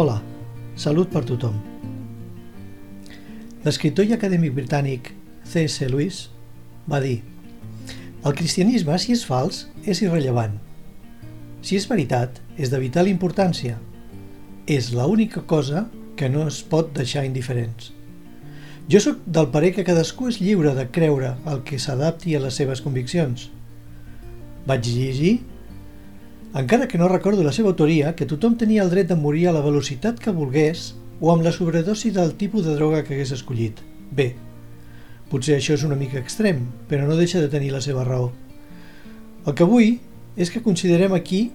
Hola, 0.00 0.14
salut 0.80 1.10
per 1.12 1.20
tothom. 1.28 1.58
L'escriptor 3.66 4.06
i 4.08 4.14
acadèmic 4.16 4.54
britànic 4.56 5.10
C.S. 5.44 5.90
Lewis 5.92 6.20
va 6.88 7.02
dir 7.04 7.18
El 8.24 8.32
cristianisme, 8.38 8.96
si 8.96 9.12
és 9.12 9.26
fals, 9.28 9.66
és 9.84 10.00
irrellevant. 10.00 10.54
Si 11.60 11.76
és 11.76 11.84
veritat, 11.90 12.40
és 12.56 12.72
de 12.72 12.80
vital 12.80 13.12
importància. 13.12 13.76
És 14.64 14.88
l'única 14.96 15.44
cosa 15.44 15.84
que 16.16 16.32
no 16.32 16.46
es 16.48 16.62
pot 16.64 16.96
deixar 16.96 17.26
indiferents. 17.28 17.92
Jo 18.88 19.04
sóc 19.04 19.20
del 19.26 19.52
parer 19.52 19.74
que 19.76 19.84
cadascú 19.84 20.32
és 20.32 20.40
lliure 20.40 20.72
de 20.80 20.88
creure 20.96 21.34
el 21.44 21.60
que 21.60 21.76
s'adapti 21.76 22.38
a 22.38 22.40
les 22.46 22.56
seves 22.56 22.80
conviccions. 22.80 23.50
Vaig 24.64 24.94
llegir 24.96 25.42
encara 26.58 26.88
que 26.88 26.98
no 26.98 27.08
recordo 27.08 27.44
la 27.44 27.52
seva 27.54 27.70
autoria, 27.70 28.16
que 28.18 28.26
tothom 28.26 28.56
tenia 28.58 28.82
el 28.82 28.90
dret 28.90 29.06
de 29.06 29.16
morir 29.16 29.46
a 29.48 29.54
la 29.54 29.62
velocitat 29.62 30.18
que 30.18 30.34
volgués 30.34 30.96
o 31.20 31.30
amb 31.30 31.44
la 31.46 31.52
sobredosi 31.54 32.10
del 32.10 32.34
tipus 32.34 32.64
de 32.66 32.74
droga 32.74 33.04
que 33.04 33.14
hagués 33.14 33.30
escollit. 33.36 33.78
Bé, 34.10 34.34
potser 35.30 35.54
això 35.56 35.76
és 35.76 35.84
una 35.86 35.98
mica 35.98 36.18
extrem, 36.18 36.64
però 36.90 37.06
no 37.06 37.18
deixa 37.18 37.38
de 37.38 37.52
tenir 37.52 37.70
la 37.70 37.82
seva 37.84 38.02
raó. 38.04 38.32
El 39.46 39.54
que 39.54 39.68
vull 39.68 40.00
és 40.36 40.50
que 40.50 40.64
considerem 40.64 41.14
aquí 41.14 41.52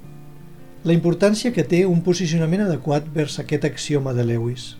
la 0.85 0.93
importància 0.93 1.51
que 1.51 1.65
té 1.65 1.83
un 1.89 1.99
posicionament 2.05 2.63
adequat 2.63 3.07
vers 3.11 3.39
aquest 3.41 3.65
axioma 3.65 4.13
de 4.13 4.23
Lewis. 4.23 4.75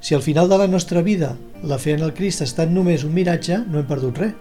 Si 0.00 0.16
al 0.16 0.22
final 0.22 0.48
de 0.48 0.58
la 0.58 0.66
nostra 0.66 1.02
vida 1.02 1.36
la 1.62 1.78
fe 1.78 1.92
en 1.92 2.02
el 2.02 2.14
Crist 2.16 2.40
ha 2.42 2.48
estat 2.48 2.72
només 2.72 3.04
un 3.06 3.14
miratge, 3.14 3.60
no 3.68 3.78
hem 3.78 3.86
perdut 3.86 4.18
res. 4.18 4.34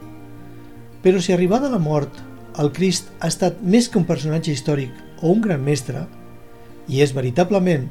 Però 1.03 1.21
si 1.21 1.33
arribada 1.35 1.69
la 1.69 1.77
mort 1.81 2.17
el 2.59 2.71
Crist 2.75 3.11
ha 3.19 3.29
estat 3.31 3.61
més 3.63 3.87
que 3.87 3.99
un 3.99 4.07
personatge 4.07 4.51
històric 4.51 4.91
o 5.21 5.31
un 5.31 5.41
gran 5.43 5.63
mestre, 5.63 6.05
i 6.91 7.01
és 7.03 7.13
veritablement 7.15 7.87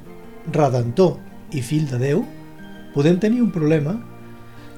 redentor 0.53 1.17
i 1.57 1.63
fill 1.65 1.87
de 1.91 2.01
Déu, 2.01 2.25
podem 2.95 3.19
tenir 3.23 3.41
un 3.43 3.53
problema 3.55 3.97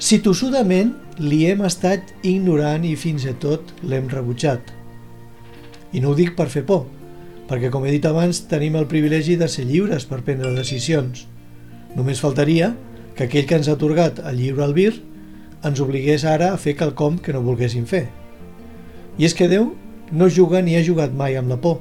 si 0.03 0.21
tossudament 0.23 0.93
li 1.23 1.45
hem 1.49 1.63
estat 1.67 2.13
ignorant 2.27 2.85
i 2.87 2.95
fins 2.99 3.27
i 3.29 3.35
tot 3.43 3.73
l'hem 3.87 4.09
rebutjat. 4.11 4.73
I 5.93 6.01
no 6.01 6.13
ho 6.13 6.19
dic 6.19 6.35
per 6.37 6.49
fer 6.53 6.65
por, 6.69 6.87
perquè 7.49 7.71
com 7.71 7.85
he 7.87 7.93
dit 7.95 8.07
abans 8.09 8.45
tenim 8.51 8.79
el 8.81 8.89
privilegi 8.91 9.37
de 9.37 9.49
ser 9.49 9.67
lliures 9.69 10.07
per 10.09 10.23
prendre 10.27 10.55
decisions. 10.57 11.27
Només 11.97 12.23
faltaria 12.25 12.73
que 13.15 13.29
aquell 13.29 13.47
que 13.47 13.59
ens 13.61 13.69
ha 13.69 13.77
atorgat 13.77 14.23
el 14.25 14.41
lliure 14.41 14.65
albir 14.65 14.95
ens 15.63 15.81
obligués 15.85 16.25
ara 16.27 16.51
a 16.53 16.59
fer 16.59 16.75
quelcom 16.79 17.21
que 17.23 17.35
no 17.37 17.45
volguéssim 17.45 17.85
fer. 17.87 18.09
I 19.19 19.29
és 19.29 19.35
que 19.37 19.49
Déu 19.49 19.73
no 20.13 20.29
juga 20.29 20.63
ni 20.63 20.77
ha 20.77 20.85
jugat 20.85 21.13
mai 21.17 21.37
amb 21.37 21.53
la 21.53 21.59
por, 21.61 21.81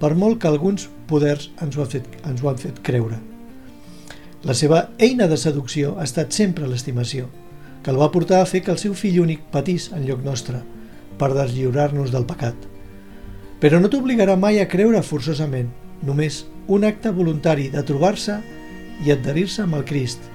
per 0.00 0.14
molt 0.14 0.40
que 0.40 0.48
alguns 0.48 0.88
poders 1.08 1.50
ens 1.62 1.76
ho, 1.76 1.84
han 1.84 1.90
fet, 1.92 2.08
ens 2.24 2.42
ho 2.42 2.50
han 2.50 2.60
fet 2.60 2.80
creure. 2.84 3.20
La 4.44 4.52
seva 4.52 4.90
eina 5.00 5.28
de 5.28 5.38
seducció 5.40 5.94
ha 5.98 6.04
estat 6.04 6.32
sempre 6.36 6.68
l'estimació, 6.68 7.30
que 7.82 7.92
el 7.92 8.00
va 8.00 8.10
portar 8.12 8.42
a 8.42 8.48
fer 8.48 8.62
que 8.64 8.72
el 8.72 8.80
seu 8.80 8.92
fill 8.96 9.22
únic 9.22 9.46
patís 9.52 9.90
en 9.92 10.04
lloc 10.08 10.24
nostre, 10.24 10.60
per 11.16 11.30
deslliurar-nos 11.32 12.12
del 12.12 12.26
pecat. 12.28 12.56
Però 13.60 13.80
no 13.80 13.88
t'obligarà 13.88 14.36
mai 14.36 14.60
a 14.60 14.68
creure 14.68 15.00
forçosament, 15.04 15.70
només 16.04 16.42
un 16.68 16.84
acte 16.84 17.12
voluntari 17.12 17.70
de 17.72 17.82
trobar-se 17.86 18.38
i 19.04 19.12
adherir-se 19.12 19.64
amb 19.64 19.78
el 19.78 19.84
Crist 19.88 20.30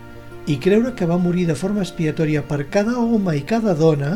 i 0.49 0.57
creure 0.57 0.95
que 0.97 1.05
va 1.05 1.19
morir 1.21 1.45
de 1.45 1.55
forma 1.57 1.83
expiatòria 1.85 2.41
per 2.47 2.63
cada 2.73 2.97
home 2.97 3.35
i 3.37 3.45
cada 3.45 3.75
dona 3.77 4.15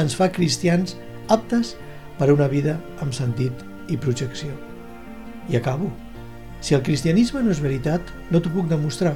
ens 0.00 0.16
fa 0.18 0.28
cristians 0.32 0.96
aptes 1.28 1.74
per 2.18 2.28
a 2.28 2.34
una 2.34 2.48
vida 2.48 2.78
amb 3.02 3.14
sentit 3.14 3.64
i 3.90 3.98
projecció. 4.00 4.52
I 5.48 5.56
acabo. 5.56 5.90
Si 6.64 6.74
el 6.74 6.82
cristianisme 6.82 7.42
no 7.44 7.52
és 7.52 7.60
veritat, 7.60 8.00
no 8.30 8.40
t'ho 8.40 8.52
puc 8.54 8.68
demostrar. 8.70 9.14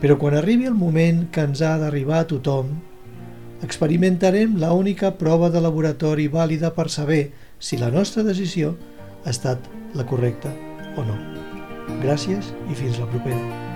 Però 0.00 0.18
quan 0.20 0.36
arribi 0.38 0.68
el 0.68 0.76
moment 0.78 1.24
que 1.32 1.46
ens 1.48 1.62
ha 1.64 1.76
d'arribar 1.80 2.20
a 2.22 2.28
tothom, 2.30 2.74
experimentarem 3.64 4.58
la 4.60 4.72
única 4.76 5.14
prova 5.18 5.50
de 5.50 5.62
laboratori 5.64 6.28
vàlida 6.28 6.74
per 6.76 6.90
saber 6.92 7.30
si 7.58 7.80
la 7.80 7.90
nostra 7.90 8.22
decisió 8.22 8.76
ha 9.24 9.32
estat 9.32 9.70
la 9.94 10.06
correcta 10.06 10.52
o 10.96 11.06
no. 11.06 11.16
Gràcies 12.02 12.52
i 12.70 12.76
fins 12.76 13.00
la 13.00 13.08
propera. 13.10 13.75